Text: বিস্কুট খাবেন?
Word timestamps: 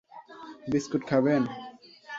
বিস্কুট 0.67 1.03
খাবেন? 1.09 1.41